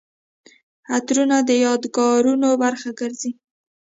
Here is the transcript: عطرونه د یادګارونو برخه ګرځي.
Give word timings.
عطرونه 0.95 1.37
د 1.49 1.51
یادګارونو 1.65 2.49
برخه 2.63 2.89
ګرځي. 2.99 3.31